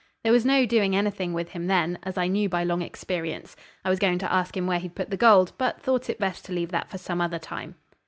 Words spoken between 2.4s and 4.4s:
by long experience. I was going to